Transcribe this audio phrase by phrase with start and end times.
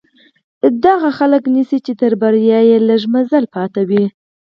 [0.83, 4.05] دا هغه خلک نيسي چې تر بريا يې لږ مزل پاتې وي.